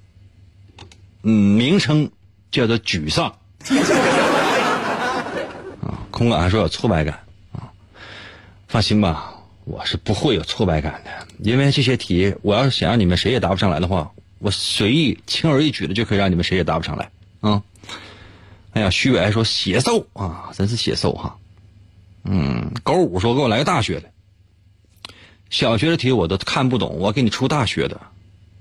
[1.23, 2.11] 嗯名称
[2.51, 3.39] 叫做沮丧。
[5.81, 7.21] 啊，空哥还说有挫败感
[7.53, 7.73] 啊，
[8.69, 17.63] 放心吧，我是不会有挫败感的，因为这些题，我要是想让你们谁也答不上来的话，我随意轻而易举的就可以让你们谁也答不上来啊。
[18.75, 21.37] 哎呀，徐伟说写瘦啊，真是写瘦哈。
[22.25, 24.11] 嗯，狗五说给我来个大学的，
[25.49, 28.01] 小学的题我都看不懂，我给你出大学的，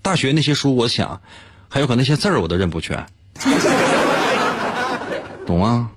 [0.01, 1.19] 大学那些书我想，
[1.67, 3.05] 还有可能那些字儿我都认不全。
[5.47, 5.91] 懂吗？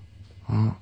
[0.46, 0.76] 啊，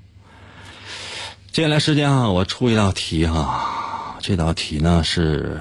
[1.52, 4.16] 接下来时间啊，我出一道题哈。
[4.20, 5.60] 这道题呢是，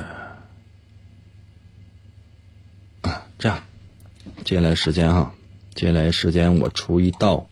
[3.01, 3.61] 啊，这样，
[4.45, 5.33] 接下来时间哈，
[5.73, 7.45] 接下来时间我出一道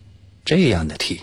[0.43, 1.21] 这样的题。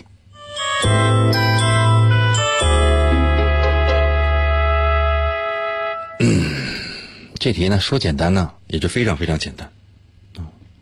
[7.39, 9.71] 这题呢说简单呢，也就非常非常简单。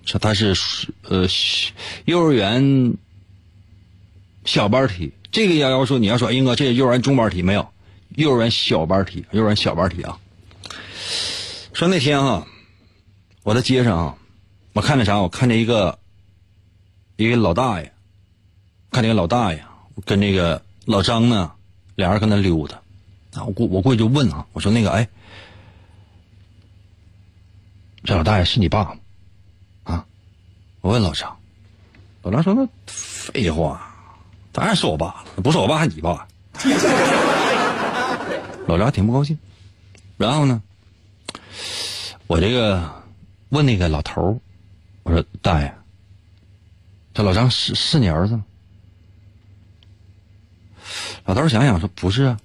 [0.06, 0.56] 说它是
[1.04, 1.28] 呃
[2.06, 2.96] 幼儿园
[4.44, 7.70] 小班题，这个要要说你要说英哥这是幼儿园中班题没有，
[8.16, 10.18] 幼儿园小班题，幼儿园小班题啊。
[11.74, 12.48] 说那天啊，
[13.44, 14.18] 我在街上啊，
[14.74, 15.20] 我看见啥？
[15.20, 16.00] 我看见一个
[17.18, 17.94] 一个老大爷，
[18.92, 19.64] 看见一个老大爷
[20.06, 21.52] 跟那个老张呢，
[21.96, 22.76] 俩人搁那溜达。
[23.34, 25.08] 啊，我过我过去就问啊，我说那个哎，
[28.04, 28.98] 这老大爷是你爸吗？
[29.84, 30.06] 啊
[30.82, 31.38] 我问老张，
[32.24, 33.94] 老张说：“那废话，
[34.52, 36.28] 当然是我爸了，不是我爸还你爸。
[38.68, 39.38] ”老张挺不高兴。
[40.18, 40.62] 然后呢，
[42.26, 43.04] 我这个
[43.50, 44.40] 问那个老头
[45.04, 45.74] 我说：“大爷，
[47.14, 48.46] 这老张是是你儿子吗？”
[51.28, 52.40] 老头想想说：“不是啊。”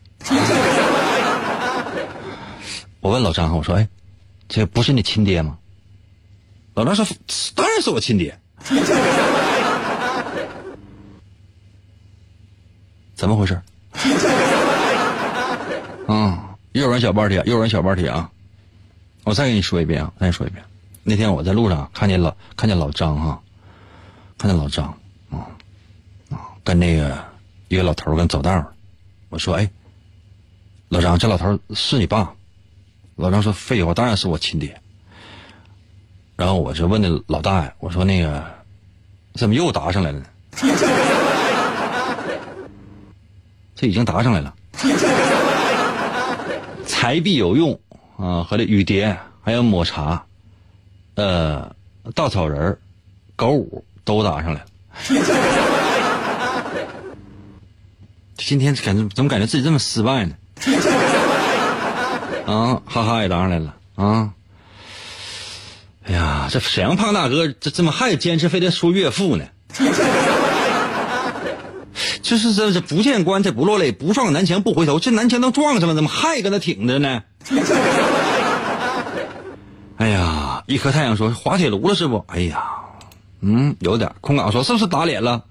[3.01, 3.89] 我问老张，我说：“哎，
[4.49, 5.57] 这不是你亲爹吗？”
[6.75, 7.07] 老张说
[7.55, 8.37] ：“当然是我亲爹。”
[13.15, 13.63] 怎么回事？
[16.09, 16.37] 嗯，
[16.73, 18.29] 幼儿园小班题，幼儿园小班题啊！
[19.23, 20.65] 我再给你说一遍啊，再说一遍。
[21.05, 23.41] 那天我在路上看见老看见老张哈，
[24.39, 24.87] 看见老张
[25.31, 25.47] 啊
[26.31, 27.17] 啊，跟那个
[27.69, 28.72] 一个老头跟走道
[29.33, 29.69] 我说：“哎，
[30.91, 32.31] 老张，这老头是你爸？”
[33.17, 34.79] 老张说：“废话，当然是我亲爹。”
[36.37, 38.45] 然后我就问那老大爷，我说：“那个，
[39.33, 40.27] 怎么又答上来了呢？”
[43.75, 44.55] 这已经答上来了。
[46.87, 47.81] 财必有用
[48.19, 50.23] 啊，和这雨蝶，还有抹茶，
[51.15, 51.75] 呃，
[52.15, 52.79] 稻草人
[53.35, 54.67] 狗五都答上来了。
[58.37, 60.35] 今天感觉怎么感觉自己这么失败呢？
[62.47, 64.31] 啊，哈哈也答上来了啊。
[66.05, 69.45] 哎呀，这沈阳胖大哥这怎么还坚持非得说岳父呢？
[72.23, 74.99] 就是这这不见棺材不落泪，不撞南墙不回头。
[74.99, 77.23] 这南墙都撞上了，怎么还搁那挺着呢？
[79.99, 82.25] 哎呀，一颗太阳说滑铁卢了是不？
[82.29, 82.65] 哎呀，
[83.41, 84.11] 嗯，有点。
[84.21, 85.45] 空港说是不是打脸了？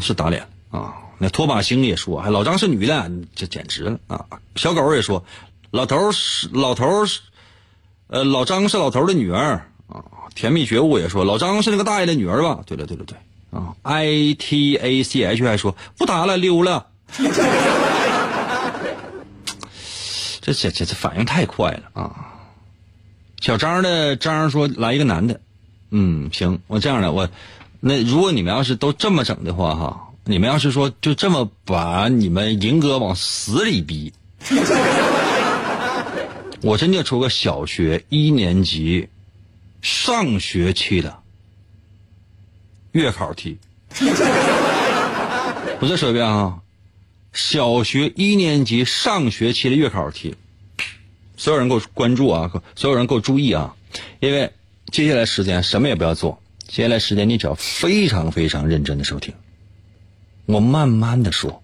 [0.00, 0.94] 是打脸啊！
[1.18, 4.24] 那拖把星也说，哎，老张是女的，这简直了啊！
[4.56, 5.22] 小狗也说，
[5.70, 7.20] 老头是老头是，
[8.06, 10.02] 呃，老张是老头的女儿啊。
[10.34, 12.60] 甜蜜觉悟也说，老张是那个大爷的女儿吧？
[12.64, 13.18] 对了，对了，对
[13.50, 13.74] 啊。
[13.82, 16.86] I T A C H 还说不打了，溜了。
[20.40, 22.34] 这这这这反应太快了啊！
[23.40, 25.38] 小张的张说来一个男的，
[25.90, 27.28] 嗯，行，我这样的我，
[27.80, 34.12] 那如果你们要是都这么整的话哈，你们要是说就这么把你们银哥往死里逼，
[36.60, 39.08] 我真就出个小学一年级
[39.80, 41.18] 上学期的
[42.92, 43.58] 月考题，
[45.80, 46.60] 我再说一遍啊。
[47.32, 50.34] 小学一年级上学期的月考题，
[51.36, 52.50] 所有人给我关注啊！
[52.74, 53.74] 所有人给我注意啊！
[54.18, 54.52] 因为
[54.90, 59.34] 接下来时间什么也不要做，接下来时间你只要非常非常认真的收听，
[60.46, 61.60] 我慢慢的说。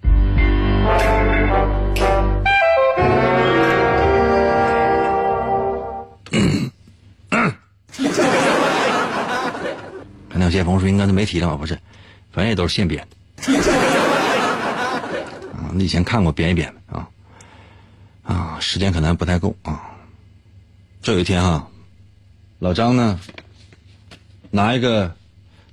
[10.29, 11.57] 可能有些朋友说应该是媒体的嘛？
[11.57, 11.79] 不是，
[12.33, 13.17] 反正也都是现编的。
[15.73, 17.09] 你以前看过编一编的啊
[18.25, 19.89] 啊，时间可能不太够啊。
[21.01, 21.69] 这有一天啊，
[22.59, 23.21] 老张呢
[24.57, 25.15] 拿一个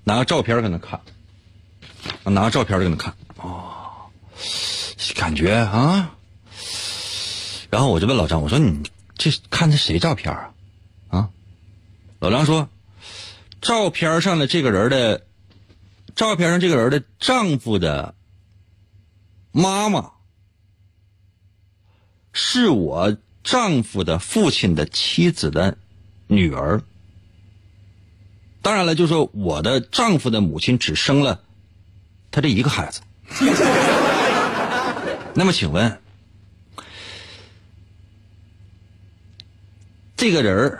[0.04, 1.00] 拿个照片给他看，
[2.26, 4.12] 拿个照片搁那看哦，
[5.16, 6.14] 感觉啊，
[7.70, 8.84] 然后我就问老张，我说你
[9.16, 10.52] 这看的谁照片啊？
[11.08, 11.30] 啊，
[12.20, 12.68] 老张说，
[13.62, 15.26] 照片上的这个人的
[16.14, 18.14] 照片上这个人的丈夫的。
[19.56, 20.12] 妈妈
[22.34, 25.78] 是我丈夫的父亲的妻子的
[26.28, 26.82] 女儿。
[28.64, 31.39] 当然了，就说我的丈夫的母亲只生了
[32.32, 33.01] 他这一个孩子。
[35.36, 35.99] 那么，请问
[40.16, 40.80] 这个人儿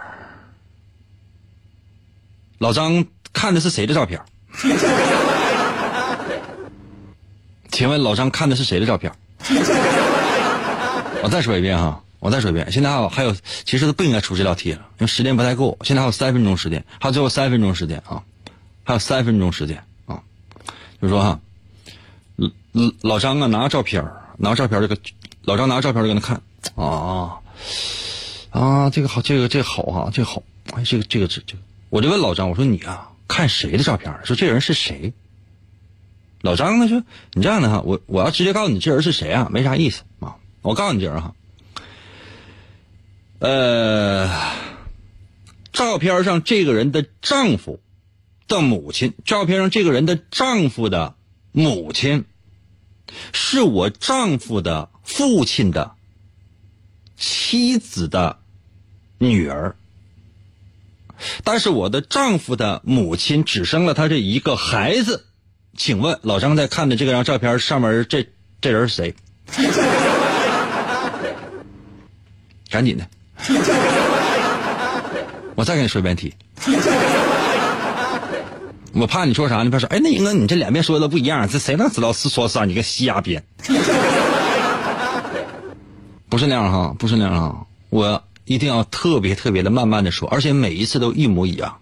[2.59, 4.21] 老张看的是谁的照片？
[7.69, 9.11] 请问老张看的是谁的照片？
[11.21, 12.71] 我再说一遍哈，我再说一遍。
[12.71, 15.78] 现在还有还有，其实都不应该出这道题了，因为时间不太够。
[15.82, 18.24] 现在还有三分钟时间，还有最后三分钟时间啊，
[18.86, 20.24] 还有三分钟时间啊。
[21.01, 21.41] 就说哈，
[22.38, 22.49] 老
[23.01, 24.97] 老张啊，拿个照片，拿个照片，这个
[25.41, 26.41] 老张拿个照片就搁那看
[26.76, 27.39] 啊
[28.51, 30.41] 啊，这个好，这个这个好哈，这个好，
[30.76, 31.59] 哎，这个这个这这个，
[31.89, 34.17] 我就问老张，我说你啊，看谁的照片？
[34.24, 35.11] 说这人是谁？
[36.39, 37.03] 老张呢说
[37.36, 40.36] ：“你这样的哈，我我要直接告诉你这人是谁啊，没啥意思啊。
[40.61, 41.34] 我告诉你这人哈，
[43.44, 44.30] 呃，
[45.74, 47.82] 照片上这个人的丈夫
[48.48, 51.16] 的母亲，照片上这个人的丈夫的
[51.52, 52.24] 母亲，
[53.34, 55.91] 是我丈夫的父亲的
[57.18, 58.39] 妻子的
[59.18, 59.76] 女儿，
[61.44, 65.26] 但是我的丈夫的母亲只生了他这一个孩子。”
[65.76, 68.26] 请问老张在看的这张照片上面这
[68.62, 69.14] 这人是谁？
[72.70, 73.06] 赶紧的，
[75.56, 76.34] 我再给你说一遍题。
[78.94, 79.64] 我怕你说啥？
[79.64, 82.64] 你别说，哎，那英哥你这两遍说的都不一样，这谁能知道是说啥？
[82.64, 83.44] 你个瞎编。
[86.30, 91.78] 不是那样哈，不是那样哈，我一定要特别特别的慢慢的说，而且每一次都一模一样，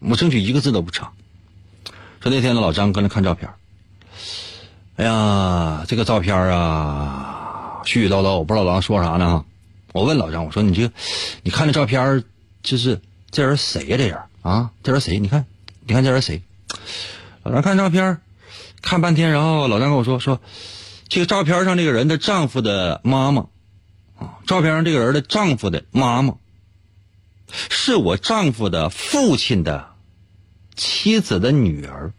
[0.00, 1.10] 我争取一个字都不差。
[2.20, 3.50] 说那天的老张搁那看照片，
[4.96, 9.44] 哎呀，这个照片啊，絮絮叨叨，我不知道老张说啥呢。
[9.92, 10.92] 我问老张，我说你这个，
[11.42, 12.24] 你看这照片，
[12.62, 13.96] 就是这人谁呀？
[13.96, 15.18] 这人啊，这人谁？
[15.18, 15.46] 你看，
[15.86, 16.42] 你看这人谁？
[17.42, 18.20] 老张看照片，
[18.82, 20.40] 看半天，然后老张跟我说说，
[21.08, 23.48] 这个照片上这个人的丈夫的妈妈，
[24.18, 26.34] 啊，照片上这个人的丈夫的妈妈，
[27.68, 29.88] 是我丈夫的父亲的。
[30.76, 32.14] 妻子的女儿，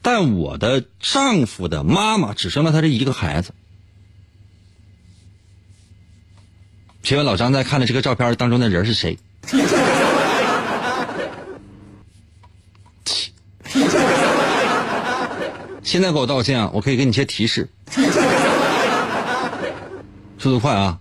[0.00, 3.52] 但我的丈夫的妈妈只生了他这一个孩子。
[7.02, 9.18] 请问老张在看的这个照片当中的人是谁？
[15.82, 16.70] 现在给我道歉啊！
[16.72, 17.68] 我可以给你一些提示。
[20.38, 20.96] 速度快啊！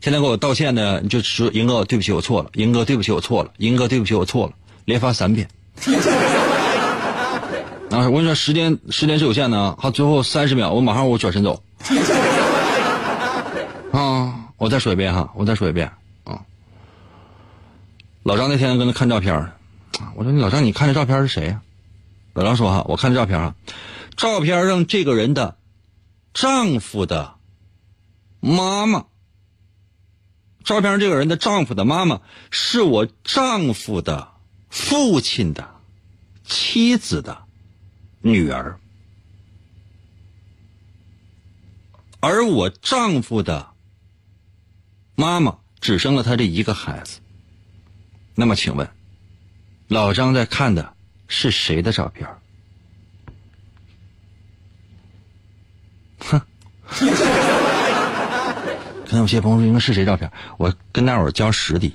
[0.00, 2.48] 现在给我道歉的，你就说银哥，对不起，我错了。
[2.54, 3.50] 银哥，对不起，我错了。
[3.58, 4.52] 银哥，对不起，我错了。
[4.86, 5.46] 连发三遍，
[7.90, 8.08] 啊！
[8.08, 11.62] 我跟你说，时间时间是有限的啊，好，最后三十秒，我马上我转身走。
[13.92, 14.39] 啊！
[14.60, 15.90] 我再说一遍哈，我再说一遍
[16.24, 16.44] 啊！
[18.22, 19.52] 老张那天跟他看照片，
[20.14, 21.62] 我说你老张，你看这照片是谁呀？
[22.34, 23.54] 老张说哈，我看这照片啊，
[24.18, 25.56] 照片上这个人的
[26.34, 27.36] 丈夫的
[28.40, 29.06] 妈妈，
[30.62, 34.28] 照片上这个人的丈夫的妈妈是我丈夫的
[34.68, 35.70] 父亲的
[36.44, 37.44] 妻子的
[38.20, 38.78] 女儿，
[42.20, 43.70] 而我丈夫的
[45.20, 47.20] 妈妈只生了他这一个孩子。
[48.34, 48.88] 那么，请问，
[49.86, 50.94] 老张在看的
[51.28, 52.26] 是谁的照片？
[56.20, 56.40] 哼，
[59.04, 60.32] 可能有些朋友说应该是谁照片？
[60.56, 61.92] 我跟大伙儿交实底。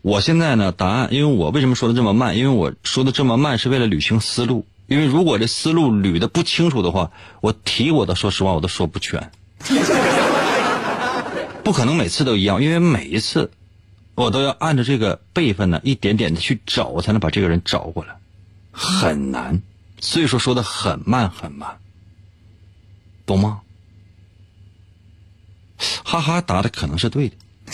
[0.00, 2.34] 我现在呢，答案，因为我为什么说的这么慢？
[2.38, 4.66] 因为我说的这么慢是为了捋清思路。
[4.86, 7.10] 因为如果这思路捋的不清楚的话，
[7.42, 9.30] 我题我都说实话我都说不全。
[11.70, 13.52] 不可能每次都一样，因为每一次
[14.16, 18.16] 我都要按照这个辈分呢，一点点的去找，才能把这个人找过来，
[18.72, 19.62] 很难。
[20.00, 21.78] 所以说说的很慢很慢，
[23.24, 23.60] 懂吗？
[26.02, 27.36] 哈哈，答的可能是对的。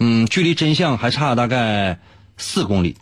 [0.00, 2.00] 嗯，距离真相还差大概
[2.38, 2.96] 四公里。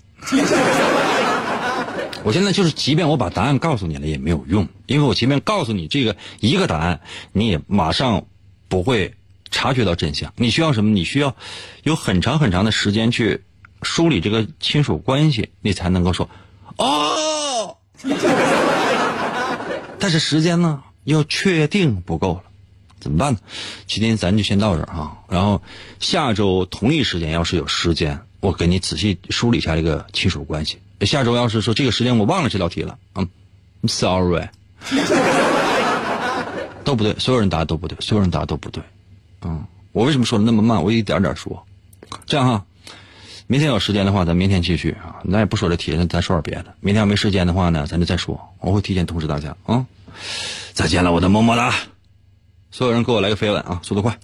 [2.23, 7.01] 我现在就是，即便我把答案告诉你了也没有用，因为我前面告诉你这个一个答案，
[7.33, 8.27] 你也马上
[8.71, 9.15] 不会
[9.51, 10.33] 察觉到真相。
[10.37, 10.93] 你需要什么？
[10.93, 11.37] 你需要
[11.83, 13.43] 有很长很长的时间去
[13.83, 16.31] 梳理这个亲属关系，你才能够说
[16.77, 17.77] 哦。
[19.99, 22.45] 但是时间呢，又确定不够了，
[23.01, 23.41] 怎么办呢？
[23.87, 25.61] 今天咱就先到这儿啊，然后
[25.99, 30.79] 下周同一时间要是有时间，我给你仔细梳理一下这个亲属关系。
[31.03, 33.29] 下周要是说这个时间我忘了这道题了，嗯
[33.87, 34.49] sorry，
[36.91, 38.83] 都不对，所有人答的都不对，所有人答的都不对，
[39.43, 40.83] 嗯，我为什么说的那么慢？
[40.83, 41.65] 我一点点说，
[42.27, 42.65] 这样哈，
[43.47, 46.75] 明天有时间的话，咱明天继续啊，咱也不说这题，那咱说点别的。
[46.81, 49.87] 明天要没时间的话呢，咱就再说，我会提前通知大家啊。
[50.73, 51.73] 再见了，我的么么哒！
[52.73, 54.19] 所有人给我来个飞吻啊，速度快。